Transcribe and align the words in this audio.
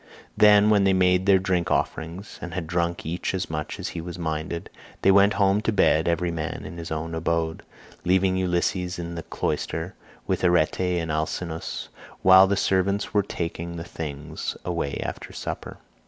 Then 0.35 0.71
when 0.71 0.83
they 0.83 0.89
had 0.93 0.97
made 0.97 1.25
their 1.27 1.37
drink 1.37 1.69
offerings, 1.69 2.39
and 2.41 2.55
had 2.55 2.65
drunk 2.65 3.05
each 3.05 3.35
as 3.35 3.51
much 3.51 3.79
as 3.79 3.89
he 3.89 4.01
was 4.01 4.17
minded 4.17 4.71
they 5.03 5.11
went 5.11 5.33
home 5.33 5.61
to 5.61 5.71
bed 5.71 6.07
every 6.07 6.31
man 6.31 6.63
in 6.65 6.79
his 6.79 6.89
own 6.91 7.13
abode, 7.13 7.61
leaving 8.03 8.35
Ulysses 8.35 8.97
in 8.97 9.13
the 9.13 9.21
cloister 9.21 9.93
with 10.25 10.43
Arete 10.43 10.79
and 10.81 11.11
Alcinous 11.11 11.89
while 12.23 12.47
the 12.47 12.57
servants 12.57 13.13
were 13.13 13.21
taking 13.21 13.75
the 13.75 13.83
things 13.83 14.57
away 14.65 14.99
after 15.03 15.31
supper. 15.33 15.77